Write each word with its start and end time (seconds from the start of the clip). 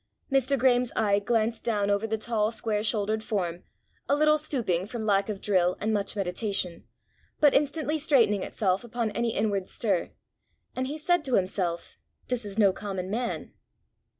Mr. 0.31 0.57
Graeme's 0.57 0.91
eye 0.95 1.19
glanced 1.19 1.63
down 1.63 1.91
over 1.91 2.07
the 2.07 2.17
tall 2.17 2.49
square 2.49 2.83
shouldered 2.83 3.23
form, 3.23 3.61
a 4.09 4.15
little 4.15 4.39
stooping 4.39 4.87
from 4.87 5.05
lack 5.05 5.29
of 5.29 5.39
drill 5.41 5.77
and 5.79 5.93
much 5.93 6.15
meditation, 6.15 6.85
but 7.39 7.53
instantly 7.53 7.99
straightening 7.99 8.41
itself 8.41 8.83
upon 8.83 9.11
any 9.11 9.35
inward 9.35 9.67
stir, 9.67 10.09
and 10.75 10.87
he 10.87 10.97
said 10.97 11.23
to 11.25 11.35
himself, 11.35 11.99
"This 12.29 12.45
is 12.45 12.57
no 12.57 12.73
common 12.73 13.11
man!" 13.11 13.53